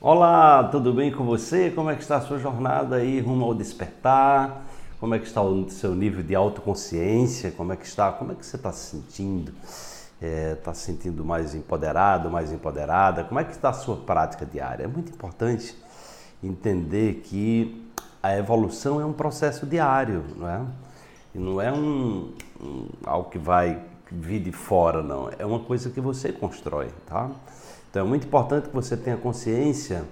[0.00, 1.72] Olá, tudo bem com você?
[1.72, 4.64] Como é que está a sua jornada aí rumo ao despertar?
[5.00, 7.50] Como é que está o seu nível de autoconsciência?
[7.50, 8.12] Como é que está?
[8.12, 9.52] Como é que você está se sentindo?
[9.60, 13.24] Está é, tá se sentindo mais empoderado, mais empoderada?
[13.24, 14.84] Como é que está a sua prática diária?
[14.84, 15.76] É muito importante
[16.44, 17.90] entender que
[18.22, 20.62] a evolução é um processo diário, não é?
[21.34, 25.28] E não é um, um algo que vai vir de fora, não.
[25.36, 27.28] É uma coisa que você constrói, tá?
[27.90, 30.04] Então é muito importante que você tenha consciência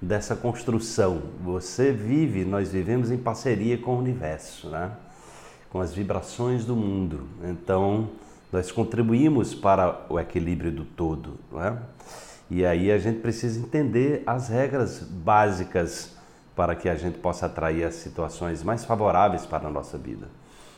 [0.00, 1.22] dessa construção.
[1.42, 4.92] Você vive, nós vivemos em parceria com o universo, né?
[5.70, 7.28] com as vibrações do mundo.
[7.44, 8.10] Então
[8.52, 11.34] nós contribuímos para o equilíbrio do todo.
[11.52, 11.78] Né?
[12.50, 16.12] E aí a gente precisa entender as regras básicas
[16.56, 20.26] para que a gente possa atrair as situações mais favoráveis para a nossa vida.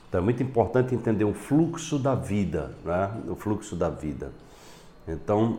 [0.09, 3.11] Então é muito importante entender o fluxo da vida, né?
[3.28, 4.30] o fluxo da vida.
[5.09, 5.59] Então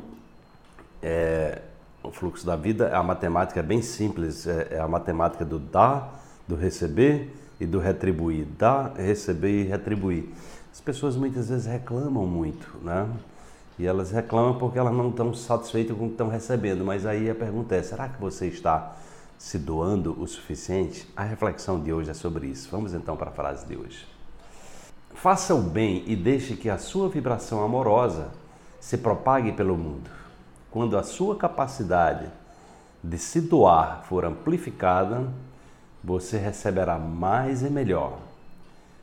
[1.03, 1.61] é,
[2.01, 6.23] o fluxo da vida, a matemática é bem simples, é, é a matemática do dar,
[6.47, 8.45] do receber e do retribuir.
[8.57, 10.29] Dar, receber e retribuir.
[10.71, 13.07] As pessoas muitas vezes reclamam muito, né?
[13.77, 16.85] E elas reclamam porque elas não estão satisfeitas com o que estão recebendo.
[16.85, 18.95] Mas aí a pergunta é: será que você está
[19.37, 21.07] se doando o suficiente?
[21.15, 22.69] A reflexão de hoje é sobre isso.
[22.71, 24.05] Vamos então para a frase de hoje.
[25.15, 28.31] Faça o bem e deixe que a sua vibração amorosa
[28.79, 30.22] se propague pelo mundo.
[30.73, 32.25] Quando a sua capacidade
[33.03, 35.27] de se doar for amplificada,
[36.03, 38.17] você receberá mais e melhor.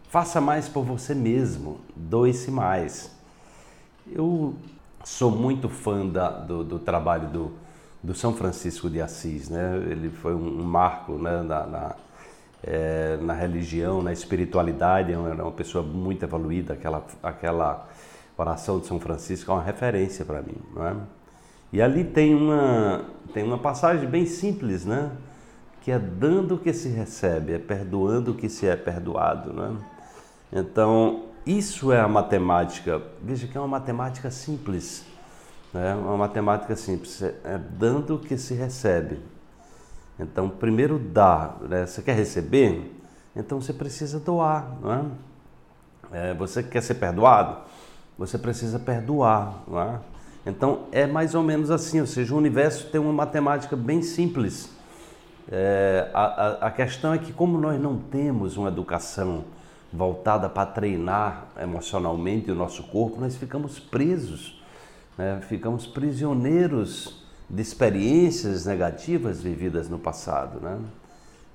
[0.08, 3.14] Faça mais por você mesmo, doe-se mais.
[4.04, 4.56] Eu
[5.04, 7.52] sou muito fã da, do, do, trabalho do,
[8.02, 9.76] do, São Francisco de Assis, né?
[9.76, 11.40] Ele foi um, marco né?
[11.42, 11.94] na, na,
[12.64, 16.72] é, na, religião, na espiritualidade, era uma pessoa muito evoluída.
[16.72, 17.88] Aquela, aquela
[18.36, 20.96] oração de São Francisco é uma referência para mim, não é?
[21.72, 25.12] E ali tem uma, tem uma passagem bem simples, né?
[25.82, 29.76] Que é dando o que se recebe, é perdoando o que se é perdoado, né?
[30.52, 33.00] Então, isso é a matemática.
[33.22, 35.04] Veja que é uma matemática simples,
[35.72, 35.94] né?
[35.94, 39.20] Uma matemática simples, é dando o que se recebe.
[40.18, 41.86] Então, primeiro dá, né?
[41.86, 43.00] Você quer receber?
[43.34, 44.92] Então você precisa doar, não
[46.12, 46.30] é?
[46.30, 47.58] é você quer ser perdoado?
[48.18, 50.00] Você precisa perdoar, não é?
[50.44, 54.70] Então é mais ou menos assim, ou seja, o universo tem uma matemática bem simples.
[55.50, 59.44] É, a, a, questão é que, como nós não temos uma educação
[59.92, 64.62] voltada para treinar emocionalmente o nosso corpo, nós ficamos presos,
[65.18, 65.40] né?
[65.48, 70.60] ficamos prisioneiros de experiências negativas vividas no passado.
[70.60, 70.78] Né?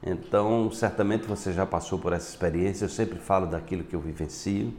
[0.05, 4.73] Então, certamente você já passou por essa experiência, eu sempre falo daquilo que eu vivencio,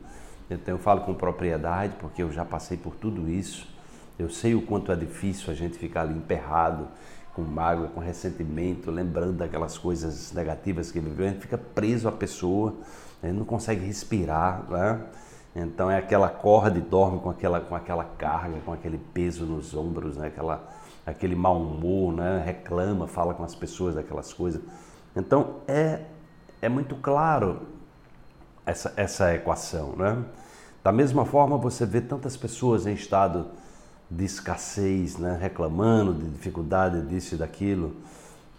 [0.50, 3.75] então eu falo com propriedade, porque eu já passei por tudo isso.
[4.19, 6.88] Eu sei o quanto é difícil a gente ficar ali emperrado,
[7.34, 11.27] com mágoa, com ressentimento, lembrando daquelas coisas negativas que viveu.
[11.27, 12.75] A gente fica preso à pessoa,
[13.22, 15.06] a gente não consegue respirar, né?
[15.55, 19.75] Então é aquela corda e dorme com aquela, com aquela carga, com aquele peso nos
[19.75, 20.26] ombros, né?
[20.26, 20.69] aquela,
[21.06, 22.43] aquele mau humor, né?
[22.44, 24.60] reclama, fala com as pessoas daquelas coisas.
[25.16, 26.03] Então é,
[26.60, 27.62] é muito claro
[28.66, 29.97] essa, essa equação.
[29.97, 30.22] Né?
[30.84, 33.47] Da mesma forma, você vê tantas pessoas em estado
[34.11, 35.37] de escassez, né?
[35.41, 37.94] reclamando de dificuldade disso e daquilo.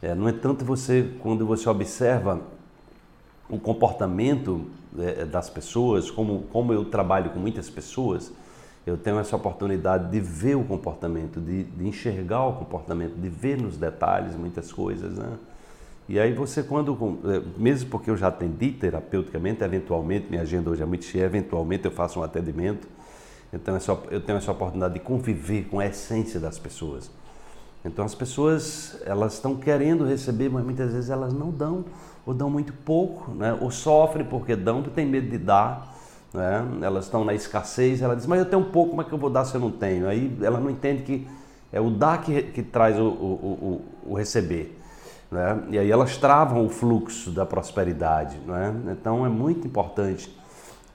[0.01, 2.41] É, no entanto, você, quando você observa
[3.49, 4.65] o comportamento
[4.97, 8.31] é, das pessoas, como, como eu trabalho com muitas pessoas,
[8.85, 13.61] eu tenho essa oportunidade de ver o comportamento, de, de enxergar o comportamento, de ver
[13.61, 15.33] nos detalhes muitas coisas, né?
[16.09, 20.81] E aí você quando, é, mesmo porque eu já atendi terapeuticamente, eventualmente, minha agenda hoje
[20.81, 22.87] é muito cheia, eventualmente eu faço um atendimento,
[23.53, 23.79] então é
[24.11, 27.09] eu tenho essa oportunidade de conviver com a essência das pessoas.
[27.83, 31.85] Então as pessoas elas estão querendo receber, mas muitas vezes elas não dão
[32.25, 33.57] ou dão muito pouco, né?
[33.61, 35.95] ou sofrem porque dão porque tem medo de dar.
[36.33, 36.67] Né?
[36.81, 39.29] Elas estão na escassez, ela diz, mas eu tenho pouco, como é que eu vou
[39.29, 40.07] dar se eu não tenho?
[40.09, 41.27] Aí ela não entende que
[41.71, 44.77] é o dar que, que traz o, o, o, o receber.
[45.31, 45.63] Né?
[45.69, 48.37] E aí elas travam o fluxo da prosperidade.
[48.45, 48.75] Né?
[48.91, 50.37] Então é muito importante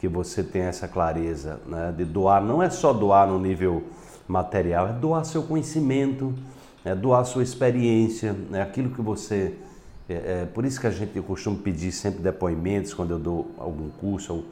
[0.02, 2.42] que você tenha essa clareza né, de doar.
[2.42, 3.84] Não é só doar no nível
[4.26, 6.34] material, é doar seu conhecimento,
[6.84, 9.54] é doar sua experiência, é aquilo que você.
[10.08, 13.52] É, é, por isso que a gente eu costumo pedir sempre depoimentos quando eu dou
[13.56, 14.44] algum curso,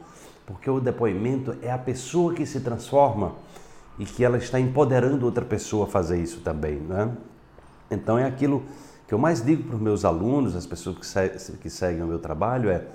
[0.47, 3.33] porque o depoimento é a pessoa que se transforma
[3.99, 6.75] e que ela está empoderando outra pessoa a fazer isso também.
[6.75, 7.11] Né?
[7.91, 8.63] Então é aquilo
[9.05, 12.07] que eu mais digo para os meus alunos, as pessoas que, se, que seguem o
[12.07, 12.85] meu trabalho, é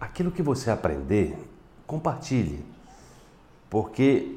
[0.00, 1.36] aquilo que você aprender,
[1.88, 2.62] compartilhe,
[3.70, 4.36] porque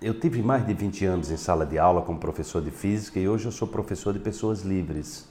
[0.00, 3.28] eu tive mais de 20 anos em sala de aula como professor de física e
[3.28, 5.28] hoje eu sou professor de pessoas livres.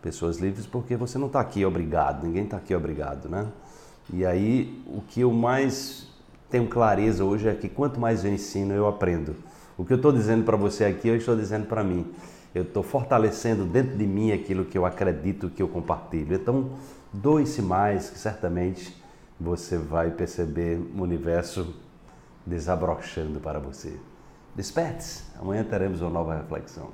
[0.00, 3.48] Pessoas livres porque você não está aqui obrigado, ninguém está aqui obrigado, né?
[4.12, 6.06] E aí o que eu mais
[6.48, 9.34] tenho clareza hoje é que quanto mais eu ensino, eu aprendo.
[9.76, 12.06] O que eu estou dizendo para você aqui, eu estou dizendo para mim.
[12.54, 16.36] Eu estou fortalecendo dentro de mim aquilo que eu acredito que eu compartilho.
[16.36, 16.70] Então,
[17.12, 18.94] doe-se mais, que certamente
[19.44, 21.74] você vai perceber o universo
[22.46, 23.98] desabrochando para você.
[24.54, 26.90] Desperte-se, amanhã teremos uma nova reflexão.